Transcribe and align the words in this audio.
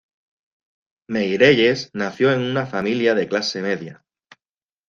Meirelles 1.09 1.91
nació 1.93 2.33
en 2.33 2.39
una 2.41 2.65
familia 2.65 3.13
de 3.13 3.27
clase 3.29 3.61
media. 3.61 4.03